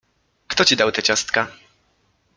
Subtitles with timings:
[0.47, 1.47] —Kto ci dał te ciastka?